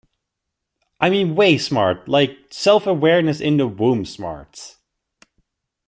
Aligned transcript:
I 0.99 1.11
mean 1.11 1.35
way 1.35 1.59
smart, 1.59 2.09
like, 2.09 2.35
self-awareness-in-the-womb-smart. 2.49 4.77